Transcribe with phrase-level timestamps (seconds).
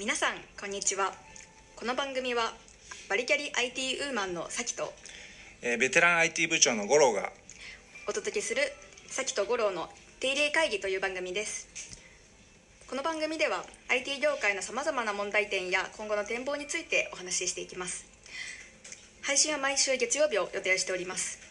[0.00, 1.12] 皆さんこんにちは。
[1.76, 2.54] この番組は
[3.10, 4.94] バリキャリ IT ウーマンのさきと
[5.60, 7.30] えーベテラン IT 部長の五郎が
[8.08, 8.62] お届けする
[9.08, 11.68] さきと五郎の定例会議という番組です。
[12.88, 18.06] この番組では IT 業界のさまざまな問題点や今後の展望についてお話ししていきます。
[19.20, 21.49] 配信は毎週月曜日を予定しております。